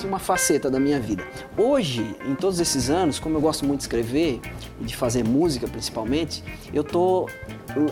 [0.00, 1.24] de uma faceta da minha vida.
[1.56, 4.40] Hoje, em todos esses anos, como eu gosto muito de escrever
[4.80, 7.28] e de fazer música principalmente, eu estou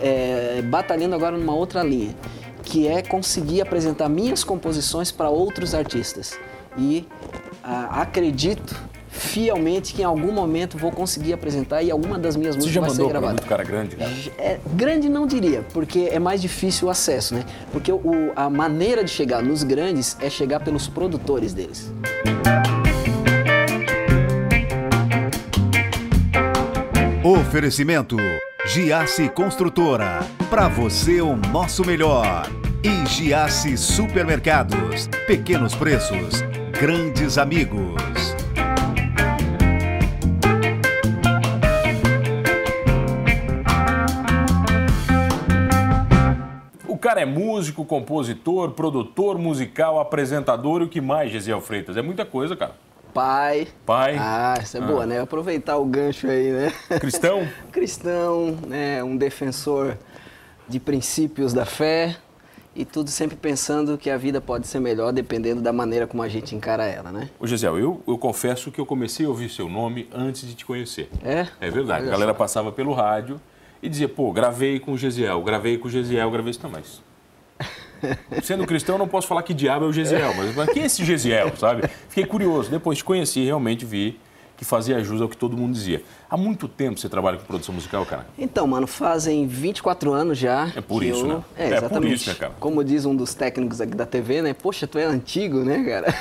[0.00, 2.14] é, batalhando agora numa outra linha,
[2.62, 6.38] que é conseguir apresentar minhas composições para outros artistas.
[6.76, 7.06] E
[7.62, 8.76] ah, acredito
[9.16, 13.08] fielmente que em algum momento vou conseguir apresentar e alguma das minhas músicas vai ser
[13.08, 13.32] gravada.
[13.32, 13.96] muito cara grande?
[13.96, 14.10] Cara?
[14.38, 17.44] É, grande não diria, porque é mais difícil o acesso, né?
[17.72, 21.90] Porque o, a maneira de chegar nos grandes é chegar pelos produtores deles.
[27.24, 28.16] Oferecimento
[28.66, 30.20] Giasse Construtora.
[30.50, 32.48] Para você o nosso melhor.
[32.82, 35.08] E Giasse Supermercados.
[35.26, 36.42] Pequenos preços,
[36.78, 38.35] grandes amigos.
[47.06, 51.96] Cara é músico, compositor, produtor musical, apresentador e o que mais, Gesiel Freitas?
[51.96, 52.74] É muita coisa, cara.
[53.14, 53.68] Pai.
[53.86, 54.16] Pai.
[54.18, 54.84] Ah, isso é ah.
[54.84, 55.20] boa, né?
[55.20, 56.72] Aproveitar o gancho aí, né?
[56.98, 57.46] Cristão?
[57.70, 59.04] Cristão, né?
[59.04, 59.96] Um defensor
[60.68, 62.16] de princípios da fé
[62.74, 66.28] e tudo sempre pensando que a vida pode ser melhor dependendo da maneira como a
[66.28, 67.30] gente encara ela, né?
[67.38, 70.66] Ô Gisele, eu, eu confesso que eu comecei a ouvir seu nome antes de te
[70.66, 71.08] conhecer.
[71.24, 71.46] É?
[71.60, 72.08] É verdade.
[72.08, 73.40] A galera passava pelo rádio
[73.82, 76.60] e dizia, pô, gravei com o Gesiel, gravei com o Gesiel, gravei isso.
[76.62, 77.00] Não, mas
[78.42, 81.04] Sendo cristão, não posso falar que diabo é o Gesiel, mas, mas quem é esse
[81.04, 81.88] Gesiel, sabe?
[82.08, 82.70] Fiquei curioso.
[82.70, 84.18] Depois te conheci, realmente vi
[84.56, 86.02] que fazia jus ao que todo mundo dizia.
[86.30, 88.26] Há muito tempo você trabalha com produção musical, cara?
[88.38, 90.72] Então, mano, fazem 24 anos já.
[90.74, 91.26] É por isso, eu...
[91.26, 91.44] né?
[91.56, 91.94] É, exatamente.
[91.94, 92.52] É por isso, né, cara?
[92.58, 94.54] Como diz um dos técnicos aqui da TV, né?
[94.54, 96.14] Poxa, tu é antigo, né, cara?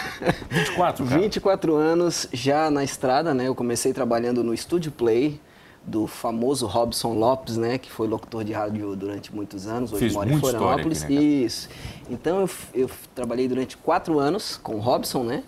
[0.49, 1.21] 24, cara?
[1.21, 3.47] 24 anos já na estrada, né?
[3.47, 5.39] Eu comecei trabalhando no Studio Play,
[5.85, 10.13] do famoso Robson Lopes, né, que foi locutor de rádio durante muitos anos, hoje Fiz
[10.13, 11.03] mora em Florianópolis.
[11.03, 11.69] Aqui, né, Isso.
[12.09, 15.43] Então eu, eu trabalhei durante quatro anos com o Robson, né?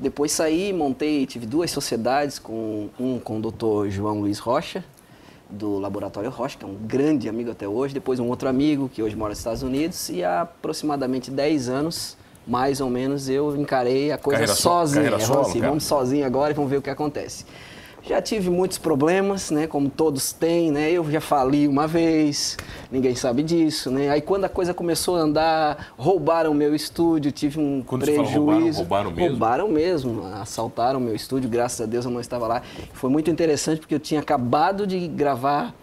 [0.00, 3.90] Depois saí, montei, tive duas sociedades, com um com o Dr.
[3.90, 4.84] João Luiz Rocha,
[5.48, 7.94] do Laboratório Rocha, que é um grande amigo até hoje.
[7.94, 10.08] Depois um outro amigo, que hoje mora nos Estados Unidos.
[10.08, 15.20] E há aproximadamente 10 anos, mais ou menos, eu encarei a coisa carreira sozinho.
[15.20, 17.44] So, solo, assim, vamos sozinho agora e vamos ver o que acontece.
[18.06, 19.66] Já tive muitos problemas, né?
[19.66, 20.90] Como todos têm, né?
[20.92, 22.56] Eu já fali uma vez,
[22.92, 24.10] ninguém sabe disso, né?
[24.10, 28.34] Aí quando a coisa começou a andar, roubaram meu estúdio, tive um quando prejuízo.
[28.38, 29.30] roubaram, roubaram mesmo?
[29.30, 32.62] Roubaram mesmo, assaltaram meu estúdio, graças a Deus eu não estava lá.
[32.92, 35.74] Foi muito interessante porque eu tinha acabado de gravar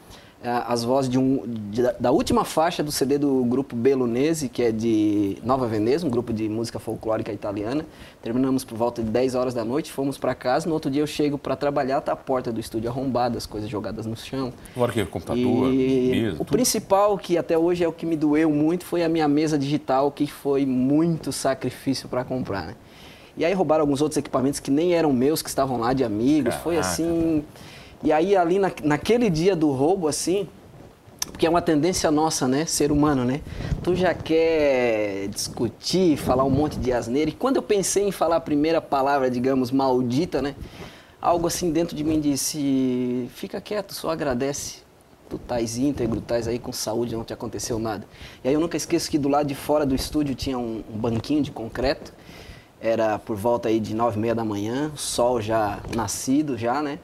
[0.43, 4.71] as vozes de um, de, da última faixa do CD do grupo Bellunese, que é
[4.71, 7.85] de Nova Veneza, um grupo de música folclórica italiana.
[8.23, 10.67] Terminamos por volta de 10 horas da noite, fomos para casa.
[10.67, 13.69] No outro dia eu chego para trabalhar, tá a porta do estúdio arrombada, as coisas
[13.69, 14.51] jogadas no chão.
[14.75, 16.51] Agora que computador, e mesa, O tudo.
[16.53, 20.11] principal, que até hoje é o que me doeu muito, foi a minha mesa digital,
[20.11, 22.65] que foi muito sacrifício para comprar.
[22.65, 22.75] Né?
[23.37, 26.53] E aí roubaram alguns outros equipamentos que nem eram meus, que estavam lá de amigos.
[26.53, 26.63] Caraca.
[26.63, 27.43] Foi assim
[28.03, 30.47] e aí ali na, naquele dia do roubo, assim,
[31.31, 33.41] porque é uma tendência nossa, né, ser humano, né?
[33.83, 37.29] Tu já quer discutir, falar um monte de asneira.
[37.29, 40.55] E quando eu pensei em falar a primeira palavra, digamos, maldita, né?
[41.21, 44.79] Algo assim dentro de mim disse: fica quieto, só agradece.
[45.29, 48.05] Tu estás íntegro, estás aí com saúde, não te aconteceu nada.
[48.43, 50.97] E aí eu nunca esqueço que do lado de fora do estúdio tinha um, um
[50.97, 52.11] banquinho de concreto.
[52.81, 56.99] Era por volta aí de nove e meia da manhã, sol já nascido já, né?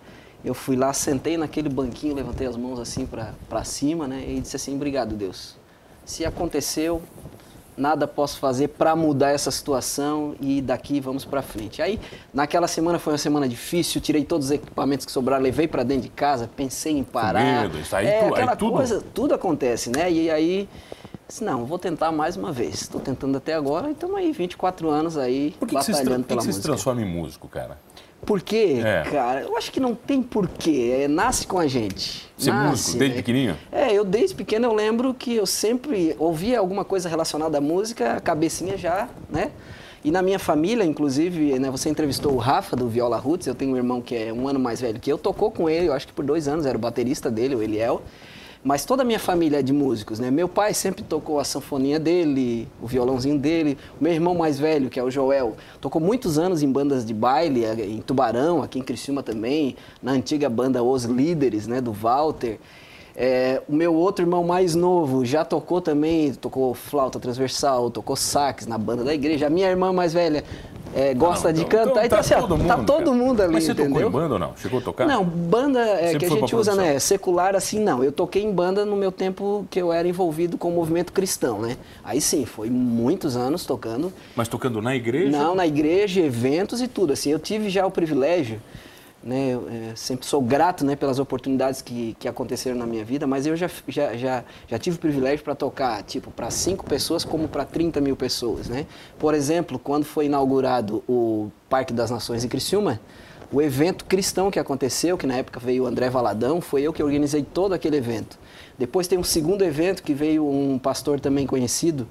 [0.48, 4.24] Eu fui lá, sentei naquele banquinho, levantei as mãos assim para cima, né?
[4.26, 5.58] E disse assim: Obrigado, Deus.
[6.06, 7.02] Se aconteceu,
[7.76, 11.82] nada posso fazer para mudar essa situação e daqui vamos para frente.
[11.82, 12.00] Aí,
[12.34, 16.04] naquela semana foi uma semana difícil, tirei todos os equipamentos que sobraram, levei para dentro
[16.04, 17.64] de casa, pensei em parar.
[17.64, 18.72] Medo, aí, é, tu, aquela aí tudo...
[18.72, 20.10] coisa, tudo acontece, né?
[20.10, 20.70] E aí,
[21.28, 22.84] disse, não, vou tentar mais uma vez.
[22.84, 26.22] Estou tentando até agora e estamos aí, 24 anos aí, Por que batalhando que pela
[26.24, 26.54] Por que música.
[26.54, 27.78] você se transforma em músico, cara?
[28.28, 29.04] Por quê, É.
[29.10, 29.42] cara?
[29.44, 31.00] Eu acho que não tem porquê.
[31.00, 32.30] É, nasce com a gente.
[32.38, 33.22] Ser nasce, músico, desde né?
[33.22, 33.58] pequenininho?
[33.72, 38.18] É, eu desde pequeno eu lembro que eu sempre ouvia alguma coisa relacionada à música,
[38.18, 39.50] a cabecinha já, né?
[40.04, 43.72] E na minha família, inclusive, né, você entrevistou o Rafa do Viola Roots, eu tenho
[43.72, 46.06] um irmão que é um ano mais velho que eu, tocou com ele, eu acho
[46.06, 48.02] que por dois anos, era o baterista dele, o Eliel.
[48.68, 50.30] Mas toda a minha família é de músicos, né?
[50.30, 53.78] Meu pai sempre tocou a sanfoninha dele, o violãozinho dele.
[53.98, 57.64] Meu irmão mais velho, que é o Joel, tocou muitos anos em bandas de baile,
[57.64, 62.60] eh, em Tubarão, aqui em Criciúma também, na antiga banda Os Líderes, né, do Walter.
[63.16, 68.68] É, o meu outro irmão mais novo já tocou também, tocou flauta transversal, tocou sax
[68.68, 69.48] na banda da igreja.
[69.48, 70.44] A minha irmã mais velha
[70.98, 71.92] é, gosta não, de então- cantar.
[71.92, 73.12] então Então, assim, ó, todo tá mundo, todo cara.
[73.18, 73.94] mundo ali, Mas você entendeu?
[73.94, 74.54] tocou em banda ou não?
[74.58, 75.08] Chegou a tocar?
[75.08, 76.98] Não, banda é, que a gente usa, né?
[77.00, 78.04] Secular, assim, não.
[78.04, 81.60] Eu toquei em banda no meu tempo que eu era envolvido com o movimento cristão,
[81.62, 81.78] né?
[82.04, 84.12] Aí sim, foi muitos anos tocando.
[84.36, 85.30] Mas tocando na igreja?
[85.30, 87.14] Não, na igreja, eventos e tudo.
[87.14, 88.60] Assim, eu tive já o privilégio,
[89.28, 89.50] né?
[89.50, 93.46] eu, é, sempre sou grato, né, pelas oportunidades que, que aconteceram na minha vida, mas
[93.46, 97.48] eu já, já, já, já tive o privilégio para tocar, tipo, para cinco pessoas como
[97.48, 98.86] para 30 mil pessoas, né?
[99.20, 103.00] Por exemplo, quando foi inaugurado o Parque das Nações em Criciúma,
[103.52, 107.04] o evento cristão que aconteceu, que na época veio o André Valadão, foi eu que
[107.04, 108.38] organizei todo aquele evento.
[108.78, 112.08] Depois tem um segundo evento que veio um pastor também conhecido,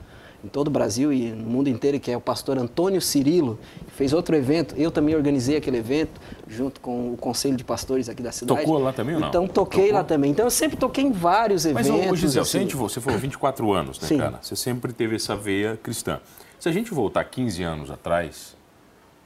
[0.46, 3.92] em todo o Brasil e no mundo inteiro, que é o pastor Antônio Cirilo, que
[3.92, 4.74] fez outro evento.
[4.78, 8.60] Eu também organizei aquele evento, junto com o conselho de pastores aqui da cidade.
[8.60, 9.28] Tocou lá também ou não?
[9.28, 9.98] Então, toquei Tocou?
[9.98, 10.30] lá também.
[10.30, 12.12] Então, eu sempre toquei em vários Mas, eventos.
[12.12, 12.76] ô Gisele, assim.
[12.76, 14.18] você falou 24 anos, né, Sim.
[14.18, 14.38] cara?
[14.40, 16.20] Você sempre teve essa veia cristã.
[16.60, 18.56] Se a gente voltar 15 anos atrás,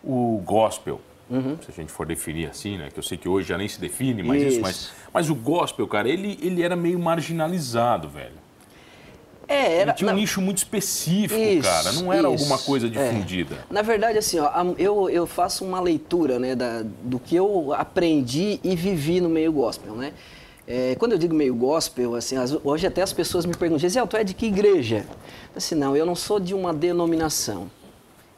[0.02, 1.56] o gospel, Uhum.
[1.64, 2.88] se a gente for definir assim, né?
[2.92, 4.60] Que eu sei que hoje já nem se define mais isso, Isso.
[4.62, 8.34] mas, mas o gospel, cara, ele, ele era meio marginalizado, velho.
[9.50, 9.92] É, Ele era...
[9.92, 11.92] tinha um na- nicho muito específico, Isso, cara.
[11.92, 12.90] Não era isso, alguma coisa é.
[12.90, 13.56] difundida.
[13.68, 14.48] Na verdade, assim, ó,
[14.78, 19.52] eu, eu faço uma leitura né, da, do que eu aprendi e vivi no meio
[19.52, 20.12] gospel, né?
[20.68, 24.06] É, quando eu digo meio gospel, assim, as- hoje até as pessoas me perguntam, Gisele,
[24.06, 25.04] tu é de que igreja?
[25.56, 27.68] Assim, não, eu não sou de uma denominação.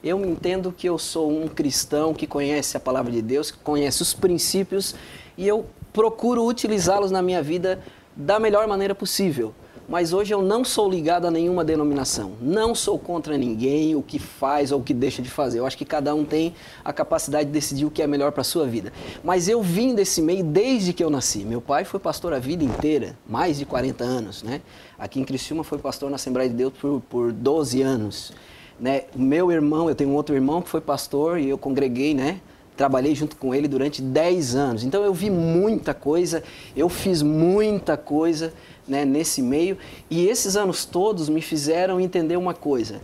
[0.02, 4.00] Eu entendo que eu sou um cristão que conhece a palavra de Deus, que conhece
[4.00, 4.94] os princípios
[5.36, 7.80] e eu procuro utilizá-los na minha vida
[8.16, 9.54] da melhor maneira possível.
[9.88, 12.32] Mas hoje eu não sou ligado a nenhuma denominação.
[12.40, 15.58] Não sou contra ninguém, o que faz ou o que deixa de fazer.
[15.58, 18.42] Eu acho que cada um tem a capacidade de decidir o que é melhor para
[18.42, 18.92] a sua vida.
[19.24, 21.44] Mas eu vim desse meio desde que eu nasci.
[21.44, 24.62] Meu pai foi pastor a vida inteira, mais de 40 anos, né?
[24.98, 28.32] Aqui em Criciúma foi pastor na Assembleia de Deus por, por 12 anos.
[28.78, 29.04] Né?
[29.14, 32.40] Meu irmão, eu tenho um outro irmão que foi pastor e eu congreguei, né?
[32.76, 34.84] Trabalhei junto com ele durante 10 anos.
[34.84, 36.42] Então eu vi muita coisa,
[36.74, 38.52] eu fiz muita coisa
[38.86, 39.76] né, nesse meio.
[40.10, 43.00] E esses anos todos me fizeram entender uma coisa.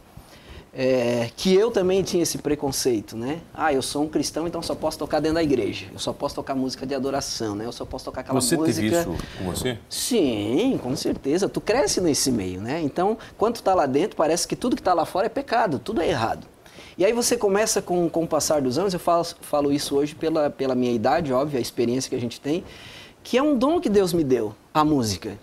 [0.73, 3.41] é, que eu também tinha esse preconceito, né?
[3.53, 5.87] Ah, eu sou um cristão, então só posso tocar dentro da igreja.
[5.93, 7.65] Eu só posso tocar música de adoração, né?
[7.67, 8.81] Eu só posso tocar aquela Você música...
[8.81, 9.77] teve isso com você?
[9.89, 11.49] Sim, com certeza.
[11.49, 12.81] Tu cresce nesse meio, né?
[12.81, 15.81] Então, quando tu tá lá dentro, parece que tudo que tá lá fora é pecado,
[15.81, 16.47] tudo é errado.
[16.97, 20.15] E aí você começa com, com o passar dos anos, eu falo, falo isso hoje
[20.15, 22.63] pela, pela minha idade, óbvio, a experiência que a gente tem,
[23.23, 25.39] que é um dom que Deus me deu, a música.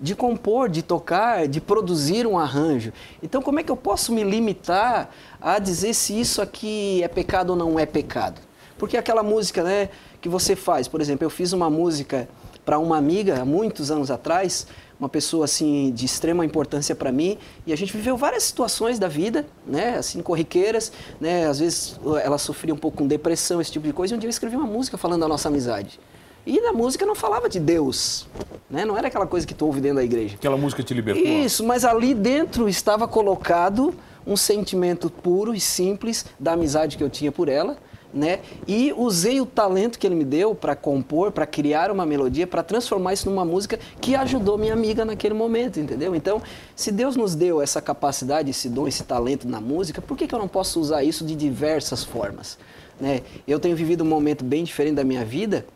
[0.00, 2.92] De compor, de tocar, de produzir um arranjo.
[3.22, 5.10] Então, como é que eu posso me limitar
[5.40, 8.40] a dizer se isso aqui é pecado ou não é pecado?
[8.78, 9.88] Porque aquela música né,
[10.20, 12.28] que você faz, por exemplo, eu fiz uma música
[12.64, 14.66] para uma amiga há muitos anos atrás,
[15.00, 19.08] uma pessoa assim de extrema importância para mim, e a gente viveu várias situações da
[19.08, 23.86] vida, né, assim corriqueiras, né, às vezes ela sofria um pouco com depressão, esse tipo
[23.86, 25.98] de coisa, e um dia eu escrevi uma música falando da nossa amizade.
[26.46, 28.26] E na música não falava de Deus,
[28.70, 28.84] né?
[28.84, 30.36] Não era aquela coisa que tu ouve dentro da igreja.
[30.36, 31.22] Aquela música te libertou?
[31.22, 33.94] Isso, mas ali dentro estava colocado
[34.26, 37.78] um sentimento puro e simples da amizade que eu tinha por ela,
[38.12, 38.40] né?
[38.66, 42.62] E usei o talento que ele me deu para compor, para criar uma melodia, para
[42.62, 46.14] transformar isso numa música que ajudou minha amiga naquele momento, entendeu?
[46.14, 46.42] Então,
[46.74, 50.34] se Deus nos deu essa capacidade, esse dom, esse talento na música, por que, que
[50.34, 52.58] eu não posso usar isso de diversas formas?
[53.00, 53.22] Né?
[53.46, 55.66] Eu tenho vivido um momento bem diferente da minha vida,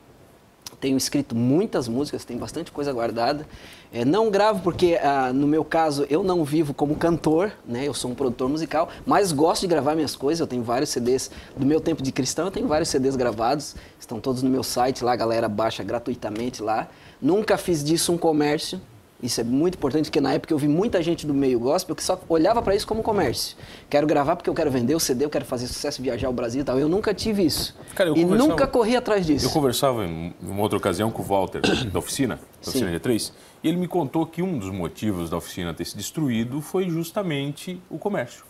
[0.83, 3.47] tenho escrito muitas músicas, tem bastante coisa guardada.
[3.93, 7.87] É, não gravo porque, ah, no meu caso, eu não vivo como cantor, né?
[7.87, 10.41] Eu sou um produtor musical, mas gosto de gravar minhas coisas.
[10.41, 13.77] Eu tenho vários CDs do meu tempo de cristão, eu tenho vários CDs gravados.
[14.01, 16.89] Estão todos no meu site lá, a galera baixa gratuitamente lá.
[17.21, 18.81] Nunca fiz disso um comércio.
[19.23, 22.03] Isso é muito importante, porque na época eu vi muita gente do meio gospel que
[22.03, 23.57] só olhava para isso como comércio.
[23.89, 26.63] Quero gravar porque eu quero vender o CD, eu quero fazer sucesso, viajar ao Brasil
[26.63, 26.77] e tal.
[26.77, 27.77] Eu nunca tive isso.
[27.95, 29.47] Cara, eu e nunca corri atrás disso.
[29.47, 31.61] Eu conversava em uma outra ocasião com o Walter,
[31.93, 32.99] da oficina, da oficina Sim.
[32.99, 36.91] G3, e ele me contou que um dos motivos da oficina ter se destruído foi
[36.91, 38.45] justamente o comércio.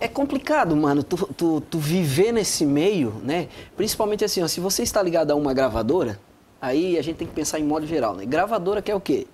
[0.00, 3.48] É complicado, mano, tu, tu, tu viver nesse meio, né?
[3.76, 6.18] Principalmente assim, ó, se você está ligado a uma gravadora,
[6.58, 8.24] aí a gente tem que pensar em modo geral, né?
[8.24, 9.26] Gravadora quer o quê?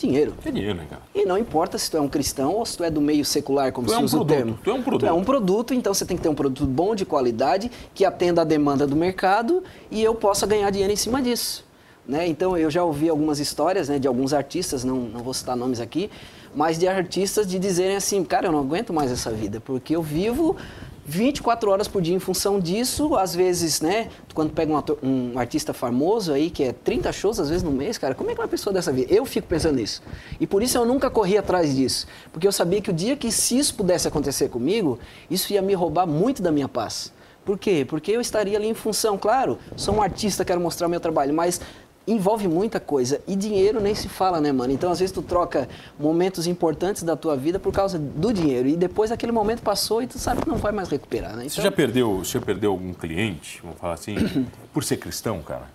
[0.00, 0.34] Dinheiro.
[0.44, 1.02] É dinheiro, né, cara?
[1.14, 3.70] E não importa se tu é um cristão ou se tu é do meio secular,
[3.70, 4.58] como Tu é se um usa produto, o termo.
[4.64, 5.00] tu é um produto.
[5.00, 8.04] Tu é um produto, então você tem que ter um produto bom, de qualidade, que
[8.04, 11.64] atenda a demanda do mercado e eu possa ganhar dinheiro em cima disso.
[12.08, 12.26] Né?
[12.26, 15.80] Então eu já ouvi algumas histórias né, de alguns artistas, não, não vou citar nomes
[15.80, 16.10] aqui,
[16.54, 20.02] mas de artistas de dizerem assim, cara, eu não aguento mais essa vida, porque eu
[20.02, 20.56] vivo
[21.10, 25.36] 24 horas por dia em função disso, às vezes, né, quando pega um, ator- um
[25.36, 28.40] artista famoso aí, que é 30 shows às vezes no mês, cara, como é que
[28.40, 29.12] uma pessoa dessa vida?
[29.12, 30.00] Eu fico pensando nisso.
[30.38, 33.32] E por isso eu nunca corri atrás disso, porque eu sabia que o dia que
[33.32, 37.12] se isso pudesse acontecer comigo, isso ia me roubar muito da minha paz.
[37.44, 37.84] Por quê?
[37.88, 41.60] Porque eu estaria ali em função, claro, sou um artista, quero mostrar meu trabalho, mas
[42.12, 43.20] envolve muita coisa.
[43.26, 44.72] E dinheiro nem se fala, né, mano?
[44.72, 48.68] Então, às vezes, tu troca momentos importantes da tua vida por causa do dinheiro.
[48.68, 51.44] E depois aquele momento passou e tu sabe que não vai mais recuperar, né?
[51.44, 51.50] Então...
[51.50, 54.16] Você já perdeu, você já perdeu algum cliente, vamos falar assim,
[54.72, 55.68] por ser cristão, cara?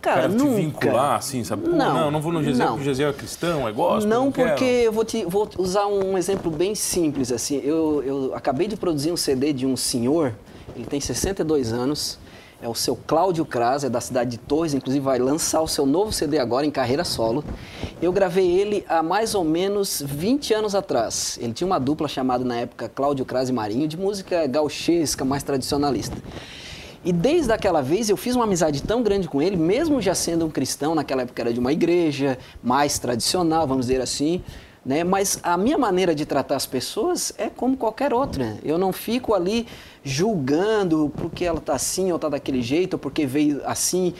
[0.00, 0.50] Cara, cara nunca.
[0.50, 1.62] te vincular, assim, sabe?
[1.62, 4.24] Pô, Não, não, não vou no Gesiel porque o Gesiel é cristão, é gospel, Não,
[4.24, 4.86] não porque quero.
[4.86, 7.30] eu vou, te, vou usar um exemplo bem simples.
[7.30, 7.60] assim.
[7.62, 10.32] Eu, eu acabei de produzir um CD de um senhor,
[10.74, 12.18] ele tem 62 anos,
[12.62, 15.86] é o seu Cláudio Kras, é da cidade de Torres, inclusive vai lançar o seu
[15.86, 17.42] novo CD agora em carreira solo.
[18.02, 21.38] Eu gravei ele há mais ou menos 20 anos atrás.
[21.40, 25.42] Ele tinha uma dupla chamada na época Cláudio Kras e Marinho, de música gauchesca, mais
[25.42, 26.16] tradicionalista.
[27.02, 30.44] E desde aquela vez eu fiz uma amizade tão grande com ele, mesmo já sendo
[30.44, 34.42] um cristão, naquela época era de uma igreja mais tradicional, vamos dizer assim,
[34.84, 35.04] né?
[35.04, 38.58] Mas a minha maneira de tratar as pessoas é como qualquer outra.
[38.62, 39.66] Eu não fico ali
[40.02, 44.14] julgando porque ela está assim ou está daquele jeito, ou porque veio assim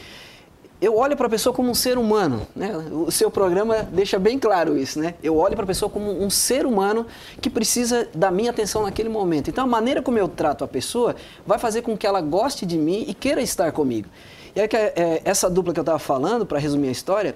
[0.80, 2.74] eu olho para a pessoa como um ser humano, né?
[2.90, 5.14] O seu programa deixa bem claro isso, né?
[5.22, 7.06] Eu olho para a pessoa como um ser humano
[7.40, 9.50] que precisa da minha atenção naquele momento.
[9.50, 11.14] Então, a maneira como eu trato a pessoa
[11.46, 14.08] vai fazer com que ela goste de mim e queira estar comigo.
[14.56, 17.34] E aí, que, é, essa dupla que eu estava falando, para resumir a história,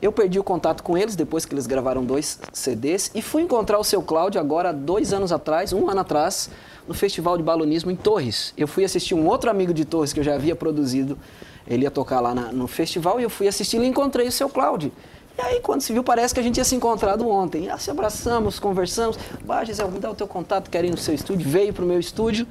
[0.00, 3.78] eu perdi o contato com eles depois que eles gravaram dois CDs e fui encontrar
[3.78, 6.50] o seu Cláudio agora, dois anos atrás, um ano atrás,
[6.86, 8.52] no Festival de Balonismo em Torres.
[8.56, 11.18] Eu fui assistir um outro amigo de Torres que eu já havia produzido
[11.66, 14.48] ele ia tocar lá na, no festival e eu fui assistir e encontrei o seu
[14.48, 14.92] Cláudio.
[15.36, 17.68] E aí, quando se viu, parece que a gente tinha se encontrado ontem.
[17.68, 19.18] Ah, se abraçamos, conversamos.
[19.44, 21.46] Bah, Gisele, me dá o teu contato, quero ir no seu estúdio.
[21.46, 22.46] Veio para o meu estúdio,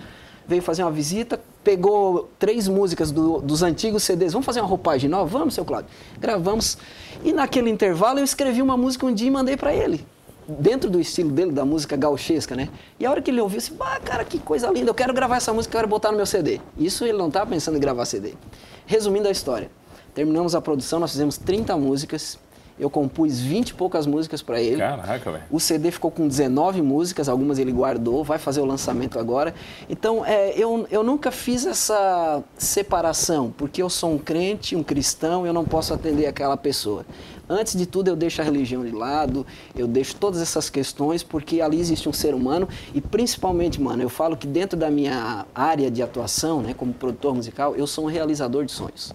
[0.47, 4.31] veio fazer uma visita, pegou três músicas do, dos antigos CDs.
[4.31, 5.25] Vamos fazer uma roupagem nova?
[5.25, 5.89] Vamos, seu Cláudio.
[6.19, 6.77] Gravamos.
[7.23, 10.05] E naquele intervalo eu escrevi uma música um dia e mandei para ele.
[10.47, 12.69] Dentro do estilo dele, da música gauchesca, né?
[12.99, 15.11] E a hora que ele ouviu, eu disse, bah, cara, que coisa linda, eu quero
[15.11, 16.61] gravar essa música, eu quero botar no meu CD.
[16.77, 18.35] Isso ele não estava pensando em gravar CD.
[18.85, 19.71] Resumindo a história,
[20.13, 22.37] terminamos a produção, nós fizemos 30 músicas,
[22.77, 24.77] eu compus 20 e poucas músicas para ele.
[24.77, 25.43] Caraca, velho.
[25.49, 29.53] O CD ficou com 19 músicas, algumas ele guardou, vai fazer o lançamento agora.
[29.89, 35.45] Então, é, eu, eu nunca fiz essa separação, porque eu sou um crente, um cristão,
[35.47, 37.05] eu não posso atender aquela pessoa.
[37.47, 41.61] Antes de tudo, eu deixo a religião de lado, eu deixo todas essas questões, porque
[41.61, 45.89] ali existe um ser humano e, principalmente, mano, eu falo que dentro da minha área
[45.89, 49.13] de atuação, né, como produtor musical, eu sou um realizador de sonhos.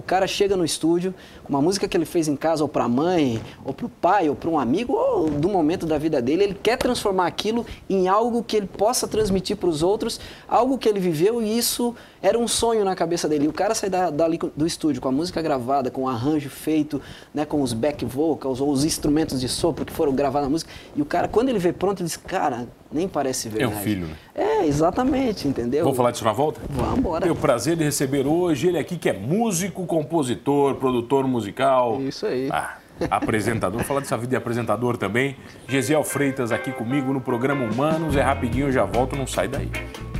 [0.00, 1.14] O cara chega no estúdio
[1.44, 3.88] com uma música que ele fez em casa, ou para a mãe, ou para o
[3.90, 6.44] pai, ou para um amigo, ou do momento da vida dele.
[6.44, 10.88] Ele quer transformar aquilo em algo que ele possa transmitir para os outros, algo que
[10.88, 13.44] ele viveu e isso era um sonho na cabeça dele.
[13.44, 16.48] E o cara sai da, dali do estúdio com a música gravada, com o arranjo
[16.48, 17.00] feito,
[17.34, 20.72] né, com os back vocals ou os instrumentos de sopro que foram gravados na música.
[20.96, 23.74] E o cara, quando ele vê pronto, ele diz: Cara, nem parece verdade.
[23.74, 24.16] É um filho, né?
[24.34, 25.84] É, exatamente, entendeu?
[25.84, 26.60] Vamos falar disso na volta?
[26.68, 27.22] Vamos embora.
[27.22, 32.00] Tenho o prazer de receber hoje ele aqui que é músico, compositor, produtor musical.
[32.00, 32.48] Isso aí.
[32.50, 32.76] Ah,
[33.10, 33.78] apresentador.
[33.78, 35.36] Vou falar dessa vida de apresentador também.
[35.68, 38.16] Gesiel Freitas aqui comigo no programa Humanos.
[38.16, 39.70] É rapidinho, eu já volto, não sai daí.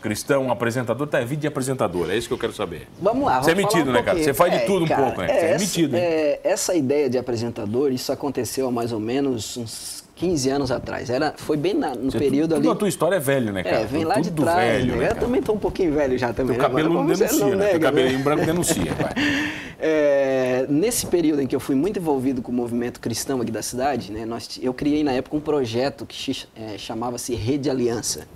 [0.00, 2.86] cristão, apresentador, tá, é vídeo de apresentador, é isso que eu quero saber.
[3.00, 3.42] Vamos lá.
[3.42, 4.18] Você é metido, falar né, cara?
[4.22, 5.28] Você faz de tudo um cara, pouco, né?
[5.28, 6.02] Você é essa, metido, hein?
[6.02, 11.10] é, essa ideia de apresentador, isso aconteceu há mais ou menos uns 15 anos atrás.
[11.10, 12.68] Era, foi bem na- no Você- período tudo ali.
[12.68, 13.76] na tua história é velho, né, cara?
[13.80, 14.58] É, vem lá de Tudo trás.
[14.72, 14.96] velho, né?
[14.98, 15.20] né, eu cara?
[15.20, 16.56] também tô um pouquinho velho já também.
[16.56, 16.68] Teu né?
[16.70, 17.50] cabelo Agora, não denuncia, né?
[17.50, 19.12] Teu nega, cabelinho branco denuncia, vai.
[19.78, 23.60] É, nesse período em que eu fui muito envolvido com o movimento cristão aqui da
[23.60, 28.26] cidade, né, nós, eu criei na época um projeto que é, chamava-se Rede Aliança.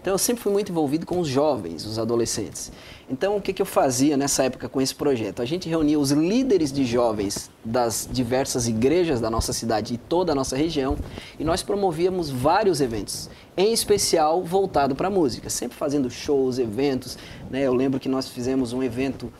[0.00, 2.72] Então eu sempre fui muito envolvido com os jovens, os adolescentes.
[3.08, 5.42] Então o que, que eu fazia nessa época com esse projeto?
[5.42, 10.32] A gente reunia os líderes de jovens das diversas igrejas da nossa cidade e toda
[10.32, 10.96] a nossa região
[11.38, 17.18] e nós promovíamos vários eventos, em especial voltado para a música, sempre fazendo shows, eventos.
[17.50, 17.62] Né?
[17.62, 19.30] Eu lembro que nós fizemos um evento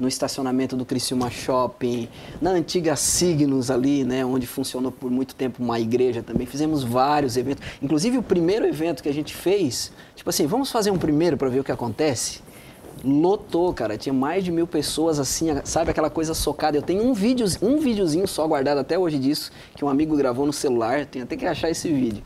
[0.00, 2.08] no estacionamento do Criciúma Shopping,
[2.40, 6.46] na antiga Signos ali, né, onde funcionou por muito tempo uma igreja também.
[6.46, 7.62] Fizemos vários eventos.
[7.82, 11.48] Inclusive o primeiro evento que a gente fez, tipo assim, vamos fazer um primeiro para
[11.48, 12.40] ver o que acontece.
[13.04, 13.96] Lotou, cara.
[13.96, 16.76] Tinha mais de mil pessoas assim, sabe aquela coisa socada.
[16.76, 20.44] Eu tenho um, vídeo, um videozinho só guardado até hoje disso, que um amigo gravou
[20.44, 21.06] no celular.
[21.06, 22.22] Tenho até que achar esse vídeo.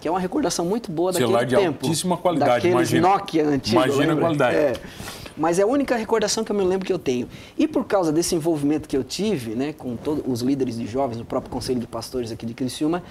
[0.00, 1.86] Que é uma recordação muito boa celular daquele de tempo.
[1.86, 3.08] altíssima qualidade, daqueles imagina.
[3.08, 4.20] Nokia antigo, Imagina a lembra?
[4.24, 4.56] qualidade.
[4.56, 4.72] É.
[5.36, 7.28] Mas é a única recordação que eu me lembro que eu tenho.
[7.58, 11.20] E por causa desse envolvimento que eu tive, né, com todos os líderes de jovens,
[11.20, 13.02] o próprio Conselho de Pastores aqui de Criciúma,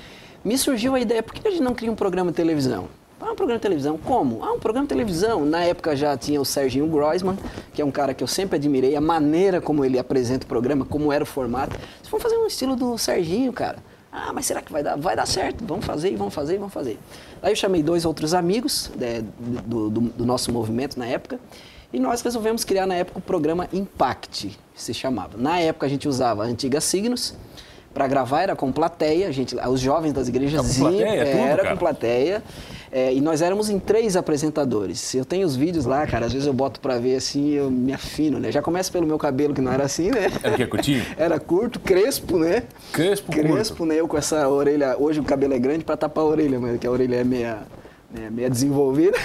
[0.43, 2.87] me surgiu a ideia, por que a gente não cria um programa de televisão?
[3.19, 3.97] Ah, um programa de televisão.
[3.97, 4.43] Como?
[4.43, 5.45] Ah, um programa de televisão.
[5.45, 7.37] Na época já tinha o Serginho Groisman,
[7.73, 10.83] que é um cara que eu sempre admirei, a maneira como ele apresenta o programa,
[10.83, 11.79] como era o formato.
[12.09, 13.77] For fazer um estilo do Serginho, cara.
[14.11, 14.97] Ah, mas será que vai dar?
[14.97, 15.63] Vai dar certo.
[15.65, 16.99] Vamos fazer, vamos fazer, vamos fazer.
[17.41, 19.23] Aí eu chamei dois outros amigos né,
[19.65, 21.39] do, do, do nosso movimento na época.
[21.93, 25.37] E nós resolvemos criar na época o programa Impact, se chamava.
[25.37, 27.35] Na época a gente usava a antiga Signos,
[27.93, 31.45] para gravar era com plateia, a gente, os jovens das igrejas Era com plateia, iam-
[31.47, 32.43] era com plateia.
[32.91, 35.13] é, e nós éramos em três apresentadores.
[35.13, 37.93] Eu tenho os vídeos lá, cara, às vezes eu boto para ver assim, eu me
[37.93, 38.51] afino, né?
[38.51, 40.31] Já começa pelo meu cabelo que não era assim, né?
[40.41, 41.05] Era que, curtinho?
[41.15, 42.63] Era curto, crespo, né?
[42.91, 43.85] Crespo, Crespo, curto.
[43.85, 43.99] né?
[43.99, 44.95] Eu com essa orelha.
[44.97, 47.59] Hoje o cabelo é grande para tapar a orelha, mas que a orelha é meia,
[48.13, 49.17] né, meia desenvolvida.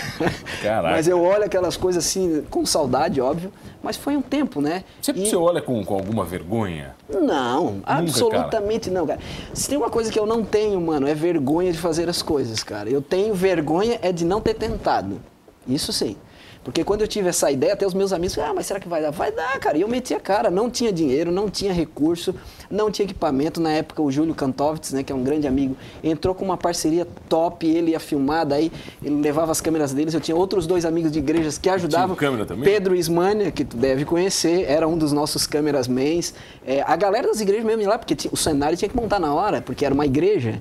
[0.62, 0.94] Caraca.
[0.94, 3.52] Mas eu olho aquelas coisas assim, com saudade, óbvio.
[3.82, 4.82] Mas foi um tempo, né?
[5.00, 6.96] Sempre E- você olha com, com alguma vergonha?
[7.08, 9.20] Não, absolutamente não, cara.
[9.54, 12.62] Se tem uma coisa que eu não tenho, mano, é vergonha de fazer as coisas,
[12.62, 12.88] cara.
[12.90, 15.20] Eu tenho vergonha é de não ter tentado.
[15.66, 16.16] Isso sim.
[16.64, 19.00] Porque quando eu tive essa ideia, até os meus amigos, ah, mas será que vai
[19.00, 19.10] dar?
[19.10, 19.78] Vai dar, cara.
[19.78, 22.34] E eu meti a cara, não tinha dinheiro, não tinha recurso,
[22.70, 23.60] não tinha equipamento.
[23.60, 27.06] Na época, o Júlio Kantovitz, né, que é um grande amigo, entrou com uma parceria
[27.28, 28.70] top, ele ia filmar, daí
[29.02, 30.12] ele levava as câmeras deles.
[30.12, 32.14] Eu tinha outros dois amigos de igrejas que ajudavam.
[32.16, 32.64] câmera também?
[32.64, 36.34] Pedro Ismania, que tu deve conhecer, era um dos nossos câmeras mens.
[36.66, 39.18] É, a galera das igrejas mesmo ia lá, porque tinha- o cenário tinha que montar
[39.18, 40.60] na hora, porque era uma igreja.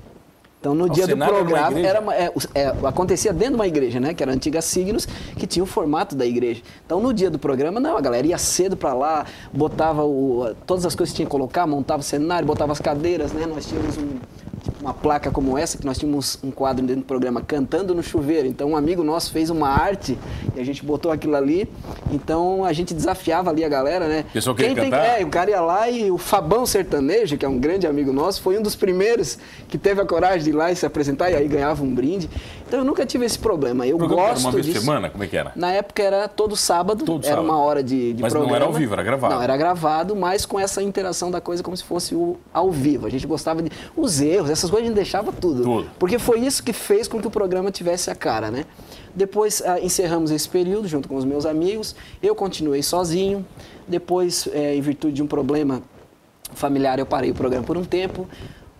[0.60, 1.88] Então, no O dia do era uma programa, igreja?
[1.88, 4.12] era uma- é, é, acontecia dentro de uma igreja, né?
[4.12, 6.62] Que era a antiga Signos, que tinha o formato da igreja.
[6.84, 10.84] Então, no dia do programa, não, a galera ia cedo para lá, botava o- todas
[10.84, 13.46] as coisas que tinha que colocar, montava o cenário, botava as cadeiras, né?
[13.46, 14.18] Nós tínhamos um-
[14.64, 18.02] tipo, uma placa como essa, que nós tínhamos um quadro dentro do programa, Cantando no
[18.02, 18.46] Chuveiro.
[18.48, 20.18] Então, um amigo nosso fez uma arte
[20.56, 21.68] e a gente botou aquilo ali.
[22.10, 24.24] Então, a gente desafiava ali a galera, né?
[24.30, 25.20] O pessoal queria tem- cantar?
[25.20, 28.40] é, o cara ia lá e o Fabão Sertanejo, que é um grande amigo nosso,
[28.40, 31.34] foi um dos primeiros que teve a coragem de ir lá e se apresentar e
[31.36, 32.30] aí ganhava um brinde.
[32.66, 33.86] Então eu nunca tive esse problema.
[33.86, 34.84] Eu O programa era gosto uma vez por disso.
[34.84, 35.10] semana?
[35.10, 35.52] Como é que era?
[35.54, 37.44] Na época era todo sábado, Todo era sábado.
[37.48, 38.56] uma hora de, de Mas não programa.
[38.56, 39.34] era ao vivo, era gravado.
[39.34, 43.06] Não, era gravado, mas com essa interação da coisa como se fosse o ao vivo.
[43.06, 45.62] A gente gostava de os erros, essas coisas a gente deixava tudo.
[45.62, 45.90] Tudo.
[45.98, 48.64] Porque foi isso que fez com que o programa tivesse a cara, né?
[49.14, 51.94] Depois ah, encerramos esse período junto com os meus amigos.
[52.22, 53.44] Eu continuei sozinho.
[53.86, 55.82] Depois, eh, em virtude de um problema
[56.54, 58.28] familiar, eu parei o programa por um tempo.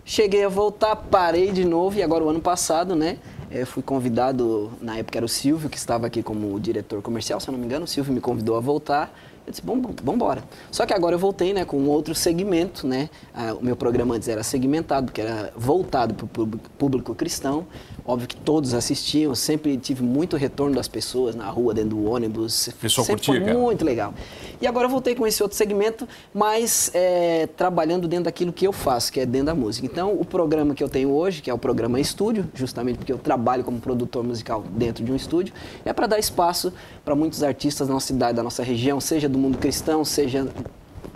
[0.05, 3.17] Cheguei a voltar, parei de novo e agora o ano passado, né?
[3.51, 7.49] eh, fui convidado, na época era o Silvio, que estava aqui como diretor comercial, se
[7.49, 7.85] eu não me engano.
[7.85, 9.11] O Silvio me convidou a voltar.
[9.49, 10.43] Eu disse, vamos embora.
[10.71, 13.09] Só que agora eu voltei né, com um outro segmento, né?
[13.33, 17.65] Ah, o meu programa antes era segmentado, que era voltado para o público cristão.
[18.09, 22.67] Óbvio que todos assistiam, sempre tive muito retorno das pessoas na rua, dentro do ônibus.
[22.81, 23.59] Pessoal sempre curtia, foi cara?
[23.59, 24.15] muito legal.
[24.59, 28.73] E agora eu voltei com esse outro segmento, mas é, trabalhando dentro daquilo que eu
[28.73, 29.85] faço, que é dentro da música.
[29.85, 33.19] Então, o programa que eu tenho hoje, que é o programa Estúdio, justamente porque eu
[33.19, 35.53] trabalho como produtor musical dentro de um estúdio,
[35.85, 36.73] é para dar espaço
[37.05, 40.47] para muitos artistas da nossa cidade, da nossa região, seja do mundo cristão, seja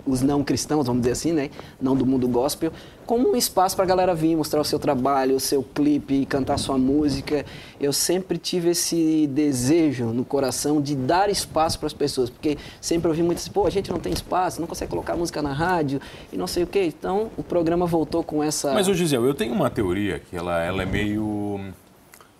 [0.06, 1.50] os não cristãos, vamos dizer assim, né?
[1.80, 2.72] Não do mundo gospel,
[3.06, 6.58] como um espaço para a galera vir mostrar o seu trabalho, o seu clipe, cantar
[6.58, 7.44] sua música.
[7.80, 13.08] Eu sempre tive esse desejo no coração de dar espaço para as pessoas, porque sempre
[13.08, 16.00] ouvi muito assim, pô, a gente não tem espaço, não consegue colocar música na rádio
[16.32, 16.84] e não sei o quê.
[16.86, 18.72] Então, o programa voltou com essa...
[18.72, 21.60] Mas, ô Gisele, eu tenho uma teoria que ela, ela é meio.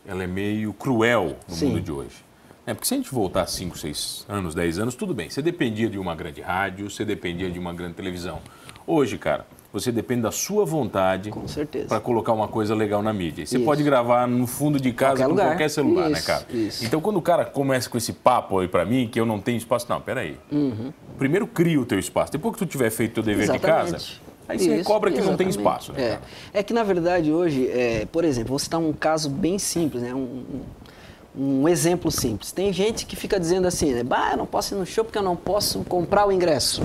[0.07, 1.69] Ela é meio cruel no Sim.
[1.69, 2.25] mundo de hoje.
[2.67, 5.29] É, porque se a gente voltar 5, 6 anos, 10 anos, tudo bem.
[5.29, 8.41] Você dependia de uma grande rádio, você dependia de uma grande televisão.
[8.87, 11.89] Hoje, cara, você depende da sua vontade Com certeza.
[11.89, 13.45] para colocar uma coisa legal na mídia.
[13.45, 13.65] Você Isso.
[13.67, 15.47] pode gravar no fundo de casa Qualquer com lugar.
[15.49, 16.47] qualquer celular, né, Isso, cara?
[16.51, 16.85] isso.
[16.87, 19.59] Então, quando o cara começa com esse papo aí para mim, que eu não tenho
[19.59, 20.39] espaço, não, peraí.
[20.51, 20.91] Uhum.
[21.19, 22.33] Primeiro cria o teu espaço.
[22.33, 24.23] Depois que tu tiver feito o teu dever de casa, Exatamente.
[24.49, 25.59] aí você Isso, cobra que não tem exatamente.
[25.59, 26.19] espaço, né,
[26.55, 26.61] É.
[26.61, 30.15] é que, na verdade, hoje, é, por exemplo, vou citar um caso bem simples, né?
[30.15, 30.45] Um,
[31.37, 32.53] um- exemplo simples.
[32.53, 34.03] Tem gente que fica dizendo assim, né?
[34.03, 36.83] Bah, eu não posso ir no show porque eu não posso comprar o ingresso.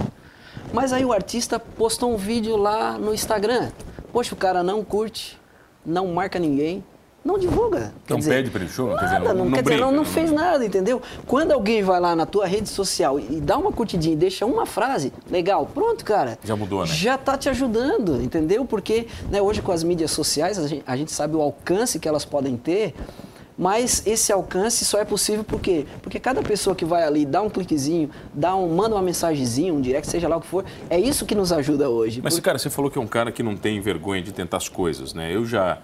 [0.73, 3.69] Mas aí o artista postou um vídeo lá no Instagram.
[4.13, 5.39] Poxa, o cara não curte,
[5.85, 6.83] não marca ninguém,
[7.25, 7.93] não divulga.
[8.07, 9.87] Não dizer, pede pra ele show, quer dizer, nada, não- não, não quer dizer, não,
[9.91, 11.01] não não- fez nada, entendeu?
[11.27, 14.65] Quando alguém vai lá na tua rede social e dá uma curtidinha e deixa uma
[14.65, 16.39] frase, legal, pronto, cara.
[16.43, 16.87] Já mudou, né?
[16.87, 18.63] Já tá te ajudando, entendeu?
[18.65, 22.07] Porque né, hoje com as mídias sociais a gente, a gente sabe o alcance que
[22.07, 22.95] elas podem ter.
[23.59, 25.85] Mas esse alcance só é possível por quê?
[26.01, 29.81] Porque cada pessoa que vai ali, dá um cliquezinho, dá um, manda uma mensagenzinha, um
[29.81, 32.21] direct, seja lá o que for, é isso que nos ajuda hoje.
[32.23, 34.69] Mas, cara, você falou que é um cara que não tem vergonha de tentar as
[34.69, 35.35] coisas, né?
[35.35, 35.79] Eu já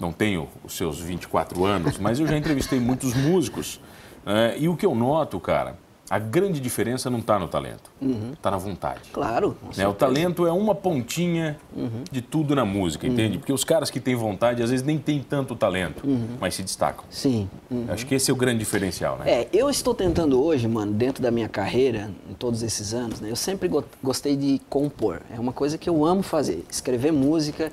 [0.00, 3.78] não tenho os seus 24 anos, mas eu já entrevistei muitos músicos.
[4.24, 4.56] Né?
[4.58, 5.76] E o que eu noto, cara,
[6.12, 8.32] a grande diferença não está no talento, está uhum.
[8.42, 9.00] Tá na vontade.
[9.14, 9.56] Claro.
[9.74, 9.88] Né?
[9.88, 12.04] O talento é uma pontinha uhum.
[12.10, 13.14] de tudo na música, uhum.
[13.14, 13.38] entende?
[13.38, 16.36] Porque os caras que têm vontade, às vezes nem têm tanto talento, uhum.
[16.38, 17.02] mas se destacam.
[17.08, 17.48] Sim.
[17.70, 17.86] Uhum.
[17.88, 19.24] Acho que esse é o grande diferencial, né?
[19.26, 23.30] É, eu estou tentando hoje, mano, dentro da minha carreira, em todos esses anos, né?
[23.30, 23.70] Eu sempre
[24.02, 25.22] gostei de compor.
[25.34, 27.72] É uma coisa que eu amo fazer, escrever música.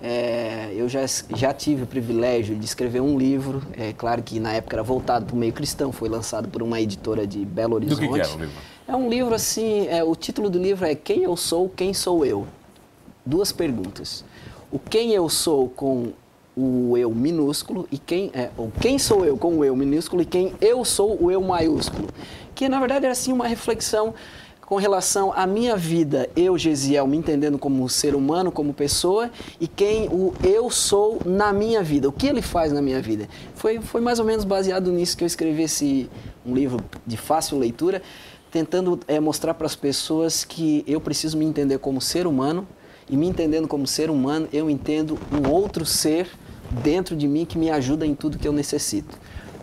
[0.00, 4.52] É, eu já, já tive o privilégio de escrever um livro, é claro que na
[4.52, 8.00] época era voltado para o meio cristão, foi lançado por uma editora de Belo Horizonte.
[8.00, 8.62] Do que, que é o livro?
[8.86, 12.24] É um livro assim, é, o título do livro é Quem Eu Sou, Quem Sou
[12.24, 12.46] Eu?
[13.26, 14.24] Duas perguntas.
[14.70, 16.12] O quem eu sou com
[16.56, 20.24] o eu minúsculo e quem é, ou quem sou eu com o eu minúsculo e
[20.24, 22.08] quem eu sou o eu maiúsculo.
[22.54, 24.14] Que na verdade era assim uma reflexão
[24.68, 29.66] com relação à minha vida, eu, Gesiel, me entendendo como ser humano, como pessoa, e
[29.66, 33.26] quem o eu sou na minha vida, o que ele faz na minha vida.
[33.54, 36.10] Foi, foi mais ou menos baseado nisso que eu escrevi esse
[36.44, 38.02] um livro de fácil leitura,
[38.50, 42.68] tentando é, mostrar para as pessoas que eu preciso me entender como ser humano,
[43.08, 46.28] e me entendendo como ser humano, eu entendo um outro ser
[46.84, 49.18] dentro de mim que me ajuda em tudo que eu necessito.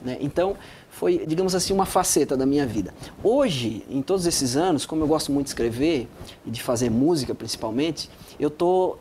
[0.06, 0.18] Né?
[0.22, 0.56] Então,
[0.90, 2.94] foi, digamos assim, uma faceta da minha vida.
[3.24, 6.08] Hoje, em todos esses anos, como eu gosto muito de escrever
[6.46, 9.00] e de fazer música principalmente, eu estou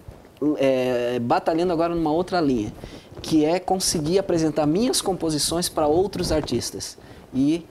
[0.57, 2.73] é, batalhando agora numa outra linha,
[3.23, 6.97] que é conseguir apresentar minhas composições para outros artistas.
[7.33, 7.67] E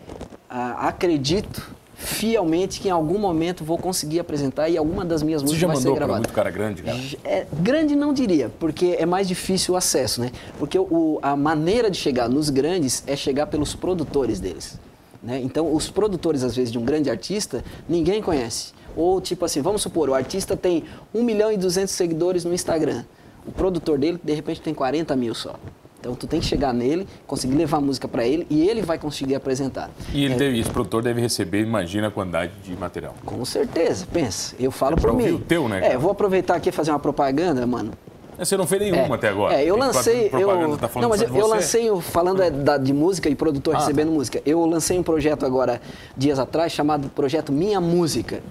[0.47, 5.67] a, acredito fielmente que em algum momento vou conseguir apresentar e alguma das minhas músicas
[5.67, 6.19] vai ser gravada.
[6.19, 6.99] muito cara grande, cara?
[7.23, 10.31] É, grande não diria, porque é mais difícil o acesso, né?
[10.59, 14.77] Porque o, a maneira de chegar nos grandes é chegar pelos produtores deles.
[15.23, 15.39] Né?
[15.41, 18.73] Então, os produtores, às vezes, de um grande artista, ninguém conhece.
[18.95, 23.05] Ou, tipo assim, vamos supor, o artista tem 1 milhão e 200 seguidores no Instagram.
[23.45, 25.55] O produtor dele, de repente, tem 40 mil só.
[26.03, 28.99] Então tu tem que chegar nele, conseguir levar a música para ele e ele vai
[28.99, 29.89] conseguir apresentar.
[30.11, 33.15] E ele é, deve, esse produtor deve receber, imagina a quantidade de material.
[33.25, 34.53] Com certeza, pensa.
[34.59, 35.31] Eu falo é para mim.
[35.31, 35.79] o teu, né?
[35.79, 35.93] Cara?
[35.93, 37.93] É, vou aproveitar aqui e fazer uma propaganda, mano.
[38.37, 39.55] Você não fez nenhuma é, até agora.
[39.55, 40.29] É, eu lancei.
[40.33, 43.79] Eu, tá não, mas eu, eu, lancei, falando é, da, de música e produtor ah,
[43.79, 44.13] recebendo tá.
[44.13, 44.41] música.
[44.45, 45.79] Eu lancei um projeto agora,
[46.17, 48.43] dias atrás, chamado Projeto Minha Música.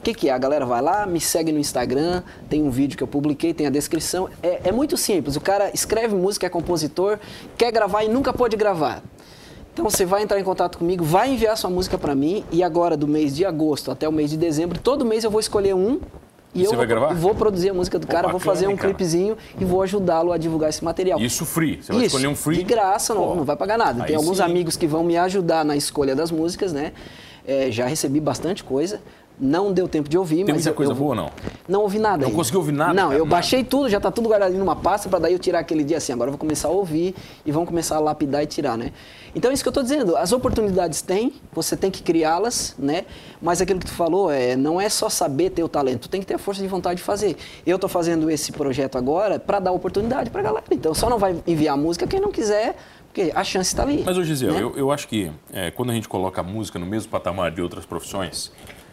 [0.00, 0.32] O que, que é?
[0.32, 3.66] A galera vai lá, me segue no Instagram, tem um vídeo que eu publiquei, tem
[3.66, 4.30] a descrição.
[4.42, 5.36] É, é muito simples.
[5.36, 7.18] O cara escreve música, é compositor,
[7.58, 9.02] quer gravar e nunca pode gravar.
[9.74, 12.96] Então você vai entrar em contato comigo, vai enviar sua música para mim e agora
[12.96, 16.00] do mês de agosto até o mês de dezembro, todo mês eu vou escolher um
[16.54, 18.88] e Você eu vou, vou, produzir a música do cara, bacana, vou fazer um cara.
[18.88, 21.20] clipezinho e vou ajudá-lo a divulgar esse material.
[21.20, 21.80] Isso free.
[21.80, 22.56] Você vai Isso, escolher um free.
[22.56, 24.02] De graça, não, não vai pagar nada.
[24.04, 24.42] Tem alguns sim.
[24.42, 26.92] amigos que vão me ajudar na escolha das músicas, né?
[27.46, 29.00] É, já recebi bastante coisa.
[29.40, 30.64] Não deu tempo de ouvir, Tem mas.
[30.64, 31.30] Tem muita coisa eu, boa ou não?
[31.66, 32.18] Não ouvi nada.
[32.18, 32.36] Não ainda.
[32.36, 32.92] conseguiu ouvir nada?
[32.92, 35.60] Não, cara, eu baixei tudo, já está tudo guardado numa pasta, para daí eu tirar
[35.60, 36.12] aquele dia assim.
[36.12, 37.14] Agora eu vou começar a ouvir
[37.46, 38.92] e vamos começar a lapidar e tirar, né?
[39.34, 40.16] Então é isso que eu estou dizendo.
[40.16, 43.04] As oportunidades tem, você tem que criá-las, né?
[43.40, 46.20] Mas aquilo que tu falou, é, não é só saber ter o talento, tu tem
[46.20, 47.36] que ter a força de vontade de fazer.
[47.64, 50.64] Eu estou fazendo esse projeto agora para dar oportunidade para a galera.
[50.70, 52.76] Então só não vai enviar música quem não quiser
[53.10, 54.04] porque a chance está ali.
[54.06, 54.62] Mas, ô Gisele, né?
[54.62, 57.60] eu, eu acho que é, quando a gente coloca a música no mesmo patamar de
[57.60, 58.52] outras profissões,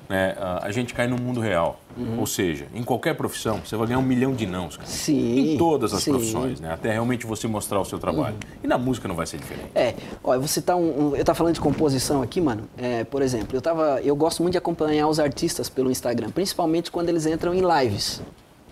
[0.10, 1.80] né, a gente cai no mundo real.
[1.98, 2.20] Uhum.
[2.20, 4.78] Ou seja, em qualquer profissão, você vai ganhar um milhão de nãos.
[4.78, 4.88] Cara.
[4.88, 5.54] Sim.
[5.54, 6.12] Em todas as sim.
[6.12, 6.72] profissões, né?
[6.72, 8.36] Até realmente você mostrar o seu trabalho.
[8.36, 8.60] Uhum.
[8.63, 9.72] E na música não vai ser diferente.
[9.74, 9.96] É.
[10.24, 12.70] Olha, você tá um, um, eu tava falando de composição aqui, mano.
[12.78, 14.00] É, por exemplo, eu tava.
[14.02, 18.22] Eu gosto muito de acompanhar os artistas pelo Instagram, principalmente quando eles entram em lives.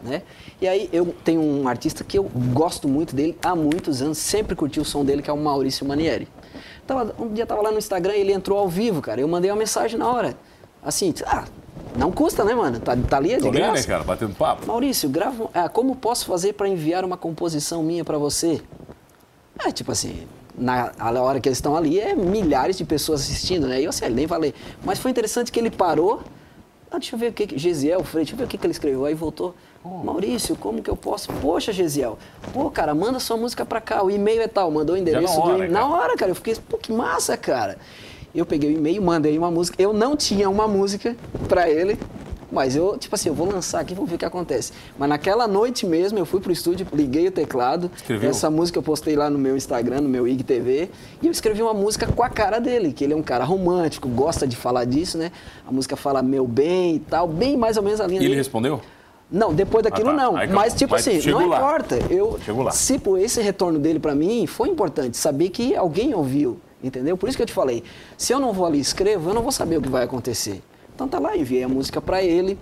[0.04, 0.22] Né?
[0.62, 4.56] E aí eu tenho um artista que eu gosto muito dele há muitos anos, sempre
[4.56, 6.28] curti o som dele, que é o Maurício Manieri.
[6.86, 9.20] Tava, um dia tava lá no Instagram, ele entrou ao vivo, cara.
[9.20, 10.38] Eu mandei uma mensagem na hora
[10.86, 11.46] assim, ah,
[11.98, 12.80] não custa, né, mano?
[12.80, 13.74] Tá, tá ali, é de Tô graça.
[13.74, 14.04] né, cara?
[14.04, 14.68] Batendo papo.
[14.68, 18.62] Maurício, grava, ah, como posso fazer para enviar uma composição minha para você?
[19.66, 23.82] É, tipo assim, na hora que eles estão ali, é milhares de pessoas assistindo, né?
[23.82, 24.54] E eu sei, nem falei.
[24.84, 26.22] Mas foi interessante que ele parou.
[26.92, 28.72] Ah, deixa eu ver o que, Gesiel Freire, deixa eu ver o que, que ele
[28.72, 29.06] escreveu.
[29.06, 29.56] Aí voltou.
[29.84, 30.04] Oh.
[30.04, 31.32] Maurício, como que eu posso?
[31.34, 32.18] Poxa, Gesiel.
[32.54, 34.04] Pô, cara, manda sua música pra cá.
[34.04, 34.72] O e-mail é tal.
[34.72, 36.32] Mandou o endereço na hora, do Na hora, cara.
[36.32, 37.78] Eu fiquei, pô, que massa, cara.
[38.36, 39.82] Eu peguei o e-mail, mandei uma música.
[39.82, 41.16] Eu não tinha uma música
[41.48, 41.98] para ele,
[42.52, 44.74] mas eu, tipo assim, eu vou lançar aqui, vamos ver o que acontece.
[45.00, 47.90] Mas naquela noite mesmo, eu fui pro estúdio, liguei o teclado.
[47.96, 48.30] Escreveu?
[48.30, 50.90] Essa música eu postei lá no meu Instagram, no meu IGTV.
[51.22, 54.10] E eu escrevi uma música com a cara dele, que ele é um cara romântico,
[54.10, 55.32] gosta de falar disso, né?
[55.66, 58.32] A música fala meu bem e tal, bem mais ou menos a linha E dele.
[58.34, 58.82] ele respondeu?
[59.32, 60.22] Não, depois daquilo Ah, tá.
[60.24, 60.36] não.
[60.38, 61.58] Aí, mas tipo Mas assim, não lá.
[61.58, 61.96] importa.
[62.12, 62.72] Eu, Chegou lá.
[62.72, 67.18] se por esse retorno dele pra mim foi importante saber que alguém ouviu, entendeu?
[67.18, 67.84] Por isso que eu te falei,
[68.18, 70.62] se eu não vou ali e escrevo, eu não vou saber o que vai acontecer.
[70.94, 72.58] Então tá lá, enviei a música pra ele.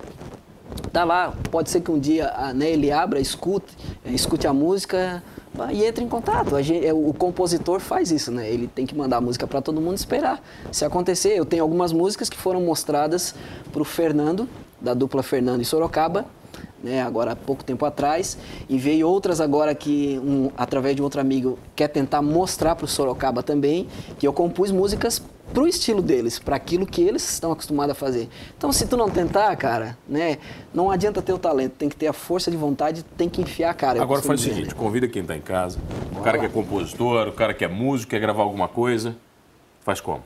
[0.92, 4.54] Tá lá, pode ser que um dia ah, né, ele abra, escute, eh, escute a
[4.54, 5.24] música
[5.60, 6.60] ah, e entre em contato.
[6.64, 8.50] Gente- é, o compositor faz isso, né?
[8.50, 10.42] Ele tem que mandar a música para todo mundo esperar.
[10.72, 13.36] Se acontecer, eu tenho algumas músicas que foram mostradas
[13.72, 14.50] pro Fernando,
[14.82, 16.26] da dupla Fernando e Sorocaba,
[16.84, 21.06] né, agora há pouco tempo atrás, e veio outras agora que, um, através de um
[21.06, 23.88] outro amigo, quer tentar mostrar para o Sorocaba também,
[24.20, 28.28] que eu compus músicas pro estilo deles, para aquilo que eles estão acostumados a fazer.
[28.58, 30.38] Então, se tu não tentar, cara, né,
[30.74, 33.70] não adianta ter o talento, tem que ter a força de vontade, tem que enfiar
[33.70, 34.00] a cara.
[34.00, 34.80] eu Agora faz o dizer, seguinte, né?
[34.80, 35.80] convida quem está em casa,
[36.18, 39.16] o cara que é compositor, o cara que é músico, quer gravar alguma coisa,
[39.82, 40.24] faz como?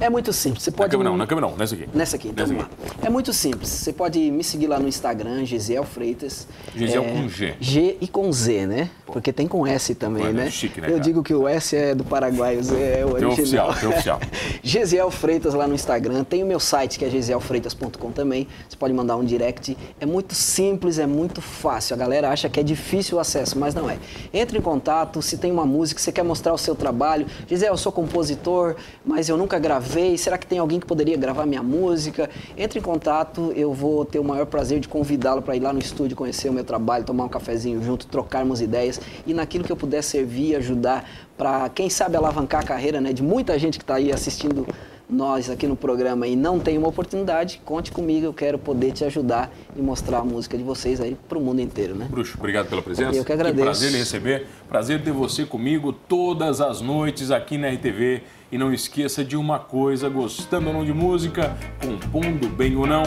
[0.00, 0.64] É muito simples.
[0.64, 1.88] Você Na pode câmera não, na câmera não, nessa aqui.
[1.94, 3.06] Nessa aqui, então Nessa vamos lá.
[3.06, 3.68] É muito simples.
[3.68, 6.46] Você pode me seguir lá no Instagram, Gisiel Freitas.
[6.74, 7.54] Gisiel É, com G.
[7.60, 8.90] G e com Z, né?
[9.06, 10.50] Porque tem com S também, Pô, é né?
[10.50, 11.02] chique, né, Eu cara?
[11.04, 13.68] digo que o S é do Paraguai, o Z é o Tem original.
[13.68, 14.20] oficial, tem oficial.
[14.62, 16.24] Gesiel Freitas lá no Instagram.
[16.24, 18.48] Tem o meu site que é gesielfreitas.com também.
[18.68, 19.76] Você pode mandar um direct.
[20.00, 21.94] É muito simples, é muito fácil.
[21.94, 23.98] A galera acha que é difícil o acesso, mas não é.
[24.32, 27.26] Entre em contato, se tem uma música, você quer mostrar o seu trabalho.
[27.46, 29.81] Gisele, eu sou compositor, mas eu nunca gravei.
[30.16, 32.30] Será que tem alguém que poderia gravar minha música?
[32.56, 35.78] Entre em contato, eu vou ter o maior prazer de convidá-lo para ir lá no
[35.78, 39.76] estúdio, conhecer o meu trabalho, tomar um cafezinho junto, trocarmos ideias e naquilo que eu
[39.76, 43.96] puder servir, ajudar para, quem sabe, alavancar a carreira né, de muita gente que está
[43.96, 44.66] aí assistindo
[45.12, 49.04] nós aqui no programa e não tem uma oportunidade, conte comigo, eu quero poder te
[49.04, 52.08] ajudar e mostrar a música de vocês aí para o mundo inteiro, né?
[52.10, 53.16] Bruxo, obrigado pela presença.
[53.16, 53.62] Eu que agradeço.
[53.62, 54.46] prazer lhe receber.
[54.68, 58.22] Prazer ter você comigo todas as noites aqui na RTV.
[58.50, 63.02] E não esqueça de uma coisa, gostando ou não de música, compondo bem ou não,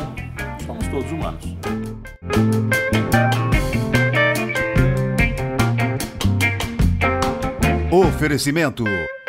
[0.65, 1.55] somos todos humanos.
[7.91, 8.83] Oferecimento